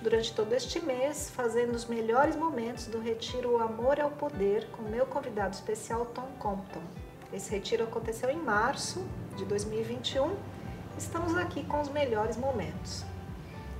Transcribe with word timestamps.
durante 0.00 0.32
todo 0.32 0.52
este 0.52 0.80
mês, 0.80 1.30
fazendo 1.30 1.74
os 1.74 1.84
melhores 1.84 2.36
momentos 2.36 2.86
do 2.86 3.00
retiro 3.00 3.58
Amor 3.58 4.00
ao 4.00 4.10
Poder 4.10 4.68
com 4.70 4.82
meu 4.82 5.06
convidado 5.06 5.54
especial 5.54 6.06
Tom 6.06 6.28
Compton. 6.38 6.82
Esse 7.32 7.50
retiro 7.50 7.84
aconteceu 7.84 8.30
em 8.30 8.36
março 8.36 9.04
de 9.36 9.44
2021. 9.44 10.36
Estamos 10.96 11.36
aqui 11.36 11.64
com 11.64 11.80
os 11.80 11.88
melhores 11.88 12.36
momentos. 12.36 13.04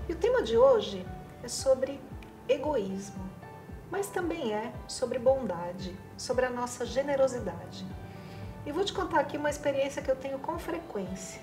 E 0.09 0.13
o 0.13 0.17
tema 0.17 0.43
de 0.43 0.57
hoje 0.57 1.07
é 1.43 1.49
sobre 1.49 2.01
egoísmo, 2.49 3.29
mas 3.91 4.09
também 4.09 4.53
é 4.53 4.73
sobre 4.89 5.19
bondade, 5.19 5.97
sobre 6.17 6.45
a 6.45 6.51
nossa 6.51 6.85
generosidade. 6.85 7.87
E 8.67 8.73
vou 8.73 8.85
te 8.85 8.93
contar 8.93 9.21
aqui 9.21 9.37
uma 9.37 9.51
experiência 9.51 10.03
que 10.03 10.11
eu 10.11 10.17
tenho 10.17 10.39
com 10.41 10.59
frequência. 10.59 11.41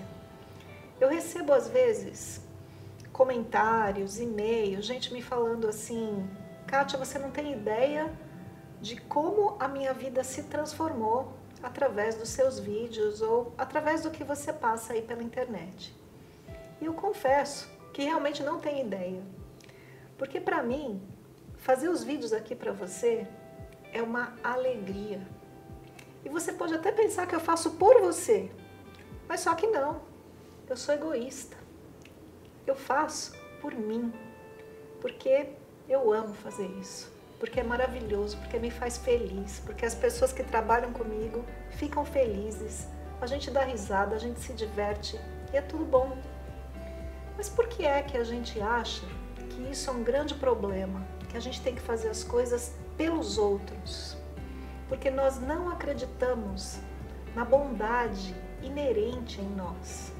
Eu 1.00 1.08
recebo 1.08 1.52
às 1.52 1.68
vezes 1.68 2.45
comentários, 3.16 4.20
e-mails, 4.20 4.84
gente 4.84 5.10
me 5.10 5.22
falando 5.22 5.66
assim: 5.66 6.28
Kátia, 6.66 6.98
você 6.98 7.18
não 7.18 7.30
tem 7.30 7.50
ideia 7.50 8.12
de 8.78 9.00
como 9.00 9.56
a 9.58 9.66
minha 9.66 9.94
vida 9.94 10.22
se 10.22 10.42
transformou 10.42 11.32
através 11.62 12.14
dos 12.14 12.28
seus 12.28 12.58
vídeos 12.58 13.22
ou 13.22 13.54
através 13.56 14.02
do 14.02 14.10
que 14.10 14.22
você 14.22 14.52
passa 14.52 14.92
aí 14.92 15.00
pela 15.00 15.22
internet. 15.22 15.96
E 16.78 16.84
eu 16.84 16.92
confesso 16.92 17.66
que 17.94 18.02
realmente 18.02 18.42
não 18.42 18.60
tenho 18.60 18.86
ideia. 18.86 19.22
Porque 20.18 20.38
para 20.38 20.62
mim, 20.62 21.00
fazer 21.56 21.88
os 21.88 22.04
vídeos 22.04 22.34
aqui 22.34 22.54
para 22.54 22.72
você 22.72 23.26
é 23.94 24.02
uma 24.02 24.34
alegria. 24.44 25.26
E 26.22 26.28
você 26.28 26.52
pode 26.52 26.74
até 26.74 26.92
pensar 26.92 27.26
que 27.26 27.34
eu 27.34 27.40
faço 27.40 27.70
por 27.72 27.98
você, 28.02 28.50
mas 29.26 29.40
só 29.40 29.54
que 29.54 29.68
não. 29.68 30.02
Eu 30.68 30.76
sou 30.76 30.94
egoísta 30.94 31.65
faço 32.76 33.32
por 33.60 33.74
mim, 33.74 34.12
porque 35.00 35.48
eu 35.88 36.12
amo 36.12 36.34
fazer 36.34 36.66
isso, 36.80 37.12
porque 37.38 37.60
é 37.60 37.62
maravilhoso, 37.62 38.36
porque 38.38 38.58
me 38.58 38.70
faz 38.70 38.96
feliz, 38.98 39.60
porque 39.64 39.84
as 39.84 39.94
pessoas 39.94 40.32
que 40.32 40.42
trabalham 40.42 40.92
comigo 40.92 41.44
ficam 41.70 42.04
felizes, 42.04 42.86
a 43.20 43.26
gente 43.26 43.50
dá 43.50 43.62
risada, 43.62 44.14
a 44.14 44.18
gente 44.18 44.40
se 44.40 44.52
diverte 44.52 45.18
e 45.52 45.56
é 45.56 45.62
tudo 45.62 45.84
bom. 45.84 46.16
Mas 47.36 47.48
por 47.48 47.68
que 47.68 47.84
é 47.84 48.02
que 48.02 48.16
a 48.16 48.24
gente 48.24 48.60
acha 48.60 49.06
que 49.50 49.70
isso 49.70 49.90
é 49.90 49.92
um 49.92 50.02
grande 50.02 50.34
problema, 50.34 51.06
que 51.28 51.36
a 51.36 51.40
gente 51.40 51.60
tem 51.62 51.74
que 51.74 51.80
fazer 51.80 52.08
as 52.08 52.24
coisas 52.24 52.74
pelos 52.96 53.38
outros? 53.38 54.16
Porque 54.88 55.10
nós 55.10 55.38
não 55.38 55.68
acreditamos 55.68 56.78
na 57.34 57.44
bondade 57.44 58.34
inerente 58.62 59.40
em 59.40 59.48
nós. 59.50 60.12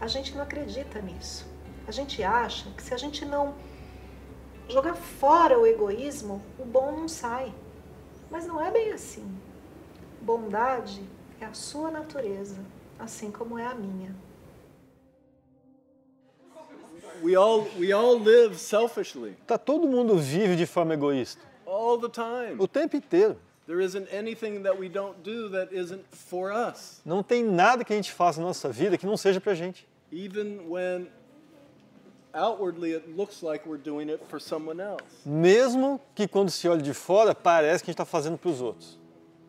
A 0.00 0.06
gente 0.06 0.34
não 0.34 0.42
acredita 0.42 1.00
nisso. 1.00 1.51
A 1.86 1.90
gente 1.90 2.22
acha 2.22 2.70
que 2.70 2.82
se 2.82 2.94
a 2.94 2.96
gente 2.96 3.24
não 3.24 3.54
jogar 4.68 4.94
fora 4.94 5.58
o 5.58 5.66
egoísmo, 5.66 6.42
o 6.58 6.64
bom 6.64 6.92
não 6.92 7.08
sai. 7.08 7.52
Mas 8.30 8.46
não 8.46 8.60
é 8.60 8.70
bem 8.70 8.92
assim. 8.92 9.26
Bondade 10.20 11.02
é 11.40 11.44
a 11.44 11.52
sua 11.52 11.90
natureza, 11.90 12.58
assim 12.98 13.30
como 13.30 13.58
é 13.58 13.66
a 13.66 13.74
minha. 13.74 14.14
We 17.22 17.36
all, 17.36 17.68
we 17.78 17.92
all 17.92 18.18
live 18.18 18.56
selfishly. 18.56 19.36
Tá 19.46 19.58
todo 19.58 19.86
mundo 19.86 20.16
vive 20.16 20.56
de 20.56 20.66
forma 20.66 20.94
egoísta. 20.94 21.42
All 21.66 21.98
the 21.98 22.08
time. 22.08 22.56
O 22.58 22.66
tempo 22.66 22.96
inteiro. 22.96 23.36
There 23.66 23.80
isn't 23.80 24.12
anything 24.12 24.62
that 24.62 24.78
we 24.78 24.88
don't 24.88 25.16
do 25.22 25.48
that 25.50 25.72
isn't 25.72 26.04
for 26.10 26.52
us. 26.52 27.00
Não 27.04 27.22
tem 27.22 27.44
nada 27.44 27.84
que 27.84 27.92
a 27.92 27.96
gente 27.96 28.12
faça 28.12 28.40
na 28.40 28.46
nossa 28.46 28.68
vida 28.70 28.98
que 28.98 29.06
não 29.06 29.16
seja 29.16 29.40
pra 29.40 29.54
gente 29.54 29.86
even 30.12 30.68
when 30.68 31.08
Mesmo 35.24 36.00
que 36.14 36.26
quando 36.26 36.50
se 36.50 36.68
olha 36.68 36.82
de 36.82 36.94
fora 36.94 37.34
parece 37.34 37.84
que 37.84 37.90
a 37.90 37.92
gente 37.92 37.94
está 37.94 38.04
fazendo 38.04 38.38
para 38.38 38.50
os 38.50 38.60
outros. 38.60 38.98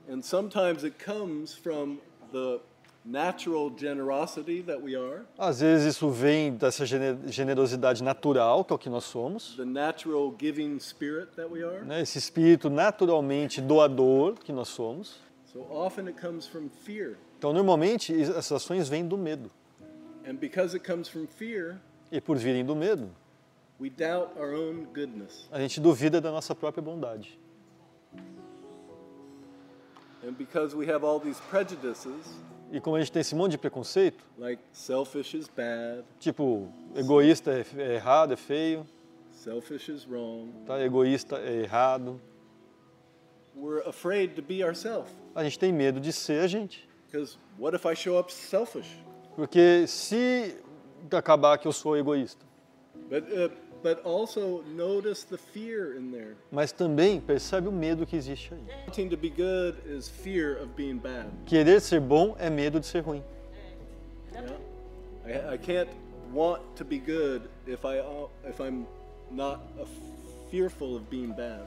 And 0.10 0.22
sometimes 0.22 0.84
it 0.84 0.98
comes 1.04 1.56
from 1.56 1.98
the 2.32 2.60
natural 3.06 3.70
generosity 3.70 4.62
that 4.64 4.82
we 4.82 4.96
are. 4.96 5.22
Às 5.38 5.62
vezes 5.62 5.96
isso 5.96 6.10
vem 6.10 6.54
dessa 6.54 6.86
generosidade 6.86 8.04
natural, 8.04 8.64
que 8.64 8.74
é 8.74 8.76
o 8.76 8.80
que 8.80 8.90
nós 8.90 9.04
somos. 9.06 9.56
The 9.56 9.66
natural 9.66 10.34
giving 10.38 10.78
spirit 10.80 11.36
that 11.36 11.50
we 11.50 11.64
are. 11.64 11.86
Né? 11.86 12.02
Esse 12.02 12.18
espírito 12.18 12.70
naturalmente 12.70 13.62
doador 13.62 14.36
que 14.36 14.52
nós 14.52 14.70
somos. 14.70 15.22
So 15.52 15.62
often 15.70 16.08
it 16.08 16.20
comes 16.20 16.48
from 16.48 16.70
fear. 16.70 17.18
Então 17.38 17.54
normalmente 17.54 18.14
essas 18.14 18.52
ações 18.52 18.90
vêm 18.90 19.08
do 19.08 19.18
medo. 19.18 19.52
And 20.26 20.36
because 20.36 20.76
it 20.76 20.86
comes 20.86 21.10
from 21.10 21.28
fear, 21.28 21.80
e 22.14 22.22
por 22.22 22.38
virem 22.38 22.64
do 22.64 22.76
medo, 22.76 23.10
we 23.80 23.90
doubt 23.90 24.38
our 24.38 24.54
own 24.54 24.86
goodness. 24.94 25.50
a 25.52 25.60
gente 25.60 25.82
duvida 25.82 26.22
da 26.22 26.32
nossa 26.32 26.54
própria 26.54 26.84
bondade. 26.84 27.40
And 30.24 30.34
because 30.38 30.76
we 30.76 30.86
have 30.86 31.04
all 31.04 31.20
these 31.20 31.42
prejudices, 31.50 32.40
e 32.72 32.80
como 32.80 32.96
a 32.96 33.00
gente 33.00 33.12
tem 33.12 33.22
esse 33.22 33.34
monte 33.34 33.54
de 33.54 33.58
preconceito, 33.58 34.24
like 34.38 34.62
selfish 34.72 35.36
is 35.36 35.48
bad, 35.48 36.04
tipo, 36.20 36.72
egoísta 36.96 37.52
é, 37.52 37.66
é 37.82 37.96
errado, 37.96 38.34
é 38.34 38.38
feio, 38.38 38.86
selfish 39.32 39.90
is 39.90 40.06
wrong, 40.06 40.52
tá? 40.68 40.80
egoísta 40.80 41.38
é 41.40 41.64
errado, 41.64 42.22
we're 43.56 43.82
afraid 43.90 44.36
to 44.36 44.42
be 44.44 44.64
ourselves. 44.64 45.12
A 45.34 45.44
gente 45.44 45.58
tem 45.58 45.74
medo 45.74 46.00
de 46.00 46.14
ser 46.14 46.44
a 46.44 46.48
gente. 46.48 46.88
Because 47.08 47.40
what 47.58 47.76
if 47.76 47.86
I 47.86 47.96
show 47.96 48.20
up 48.20 48.32
selfish? 48.32 49.04
Porque 49.36 49.88
se 49.88 50.56
acabar 51.12 51.58
que 51.58 51.68
eu 51.68 51.72
sou 51.72 51.98
egoísta. 51.98 52.46
But, 53.10 53.24
uh, 53.32 53.50
but 53.84 54.06
also 54.06 54.64
notice 54.76 55.26
the 55.26 55.38
fear 55.38 55.98
in 55.98 56.12
there. 56.12 56.36
Mas 56.52 56.72
também 56.72 57.20
percebe 57.20 57.68
o 57.68 57.72
medo 57.72 58.06
que 58.06 58.16
existe 58.16 58.54
aí. 58.54 58.64
Wanting 58.88 59.10
to 59.10 59.18
be 59.18 59.30
good 59.30 59.78
is 59.86 60.08
fear 60.10 60.62
of 60.62 60.68
being 60.76 60.98
bad. 60.98 61.28
Querer 61.46 61.82
ser 61.82 62.00
bom 62.00 62.36
é 62.40 62.50
medo 62.50 62.80
de 62.80 62.86
ser 62.86 63.02
ruim. 63.02 63.24
Yeah. 64.32 64.58
I, 65.26 65.56
I 65.56 65.58
can't 65.58 65.90
want 66.34 66.62
to 66.76 66.86
be 66.86 66.98
good 66.98 67.50
if 67.68 67.86
I 67.86 68.00
uh, 68.00 68.28
if 68.48 68.60
I'm 68.60 68.86
not 69.30 69.60
fearful 70.50 70.96
of 70.96 71.10
being 71.10 71.34
bad. 71.34 71.64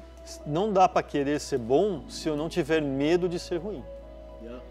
Não 0.46 0.72
dá 0.72 0.88
para 0.88 1.02
querer 1.02 1.38
ser 1.38 1.58
bom 1.58 2.08
se 2.08 2.28
eu 2.28 2.36
não 2.36 2.48
tiver 2.48 2.80
medo 2.80 3.28
de 3.28 3.38
ser 3.38 3.58
ruim. 3.58 3.84
Yeah. 4.42 4.62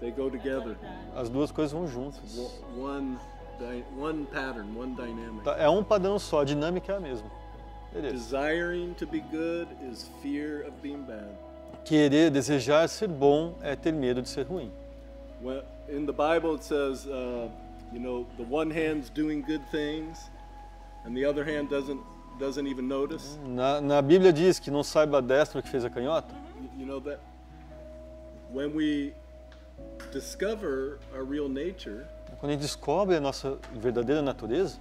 They 0.00 0.10
go 0.10 0.30
together. 0.30 0.76
As 1.16 1.28
duas 1.28 1.50
coisas 1.50 1.72
vão 1.72 1.86
juntas. 1.86 2.20
One, 2.76 3.18
one 3.96 4.26
pattern, 4.26 4.74
one 4.76 4.94
dynamic. 4.94 5.44
Tá, 5.44 5.56
é 5.58 5.68
um 5.68 5.82
padrão 5.82 6.18
só, 6.18 6.42
a 6.42 6.44
dinâmica 6.44 6.92
é 6.92 6.96
a 6.96 7.00
mesma. 7.00 7.30
Beleza. 7.92 8.14
Desiring 8.14 8.94
to 8.94 9.06
be 9.06 9.20
good 9.20 9.68
is 9.90 10.10
fear 10.22 10.62
of 10.66 10.72
being 10.82 11.02
bad. 11.02 11.28
Querer, 11.84 12.30
desejar 12.30 12.88
ser 12.88 13.08
bom 13.08 13.54
é 13.62 13.74
ter 13.74 13.92
medo 13.92 14.20
de 14.20 14.28
ser 14.28 14.46
ruim. 14.46 14.70
Well, 15.40 15.62
in 15.88 16.04
the 16.04 16.12
Bible 16.12 16.54
it 16.56 16.64
says, 16.64 17.06
uh, 17.06 17.48
you 17.92 18.00
know, 18.00 18.26
the 18.36 18.44
one 18.44 18.70
hand's 18.70 19.08
doing 19.08 19.42
good 19.42 19.62
things, 19.70 20.30
and 21.04 21.16
the 21.16 21.24
other 21.24 21.44
hand 21.44 21.70
doesn't 21.70 22.00
doesn't 22.38 22.66
even 22.66 22.86
notice. 22.86 23.38
Na, 23.44 23.80
na 23.80 24.02
Bíblia 24.02 24.32
diz 24.32 24.58
que 24.58 24.70
não 24.70 24.82
saiba 24.82 25.18
a 25.18 25.22
destra 25.22 25.62
que 25.62 25.70
fez 25.70 25.84
a 25.84 25.90
canhota. 25.90 26.34
You 26.76 26.86
know 26.86 27.00
that 27.00 27.20
when 28.52 28.74
we 28.74 29.12
discover 30.12 30.98
our 31.14 31.24
real 31.24 31.48
nature, 31.48 32.06
quando 32.38 32.50
a 32.50 32.54
gente 32.54 32.62
descobre 32.62 33.16
a 33.16 33.20
nossa 33.20 33.58
verdadeira 33.72 34.22
natureza 34.22 34.78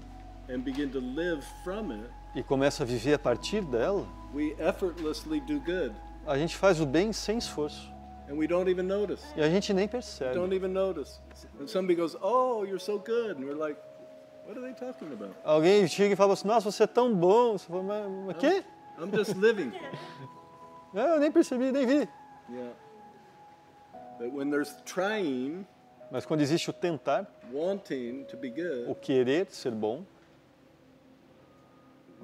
and 0.50 0.60
begin 0.60 0.90
to 0.90 1.00
live 1.00 1.42
from 1.64 1.92
it, 1.92 2.10
e 2.36 2.44
começa 2.44 2.84
a 2.84 2.86
viver 2.86 3.14
a 3.14 3.20
partir 3.20 3.62
dela, 3.62 4.08
we 4.34 4.56
effortlessly 4.60 5.40
do 5.42 5.60
good. 5.62 5.94
A 6.26 6.38
gente 6.38 6.56
faz 6.56 6.80
o 6.80 6.86
bem 6.86 7.12
sem 7.12 7.38
esforço. 7.38 7.92
And 8.30 8.36
we 8.36 8.46
don't 8.46 8.70
even 8.70 8.84
notice. 8.84 9.24
E 9.36 9.42
a 9.42 9.50
gente 9.50 9.74
nem 9.74 9.88
percebe. 9.88 10.36
Don't 10.36 10.54
even 10.54 10.70
notice. 10.70 11.20
And 11.60 11.68
somebody 11.68 11.96
goes, 11.96 12.16
"Oh, 12.22 12.66
you're 12.66 12.80
so 12.80 13.00
good," 13.00 13.40
and 13.40 13.46
we're 13.46 13.56
like, 13.58 13.80
"What 14.46 14.60
are 14.60 14.62
they 14.62 14.74
talking 14.74 15.14
about?" 15.14 15.34
Alguém 15.46 15.88
chega 15.88 16.14
e 16.14 16.16
fala 16.16 16.34
assim: 16.34 16.48
"Nossa, 16.48 16.70
você 16.70 16.84
é 16.84 16.88
tão 16.88 17.16
bom." 17.16 17.58
Você 17.58 17.68
fala: 17.68 17.84
"Mas, 17.84 18.12
mas 18.28 18.38
quê?" 18.38 18.64
I'm 19.00 19.16
just 19.16 19.36
living. 19.36 19.72
eu 20.94 21.20
nem 21.20 21.32
percebi, 21.32 21.72
nem 21.72 21.86
vi. 21.86 22.10
Yeah. 22.50 22.74
Trying, 24.86 25.68
Mas 26.10 26.26
quando 26.26 26.42
existe 26.42 26.70
o 26.70 26.74
tentar, 26.74 27.28
good, 27.52 27.82
o 28.88 28.96
querer 28.96 29.48
ser 29.52 29.72
bom, 29.72 30.06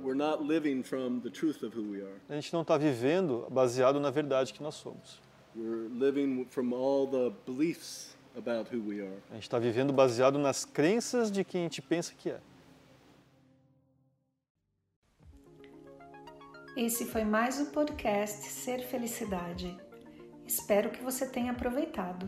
we're 0.01 0.15
not 0.15 0.41
living 0.41 0.83
from 0.83 1.19
the 1.19 1.29
truth 1.29 1.63
of 1.63 1.77
who 1.77 1.91
we 1.91 2.01
are. 2.01 2.15
A 2.29 2.35
gente 2.35 2.53
não 2.53 2.61
está 2.61 2.77
vivendo 2.77 3.45
baseado 3.49 3.99
na 3.99 4.09
verdade 4.09 4.53
que 4.53 4.63
nós 4.63 4.75
somos. 4.75 5.21
We're 5.55 5.89
living 5.89 6.45
from 6.49 6.73
all 6.73 7.07
the 7.07 7.35
beliefs 7.45 8.15
about 8.35 8.73
who 8.73 8.81
we 8.87 9.01
are. 9.01 9.17
A 9.29 9.35
gente 9.35 9.43
está 9.43 9.59
vivendo 9.59 9.91
baseado 9.91 10.39
nas 10.39 10.63
crenças 10.65 11.29
de 11.29 11.43
quem 11.43 11.61
a 11.61 11.63
gente 11.63 11.81
pensa 11.81 12.13
que 12.17 12.29
é. 12.29 12.39
Esse 16.75 17.05
foi 17.05 17.23
mais 17.23 17.59
o 17.59 17.67
podcast 17.67 18.47
Ser 18.47 18.79
Felicidade. 18.79 19.77
Espero 20.47 20.89
que 20.89 21.03
você 21.03 21.27
tenha 21.27 21.51
aproveitado. 21.51 22.27